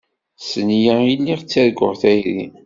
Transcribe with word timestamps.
S 0.49 0.51
nneyya 0.65 0.95
i 1.01 1.13
lliɣ 1.19 1.39
ttarguɣ 1.41 1.93
tayri. 2.01 2.43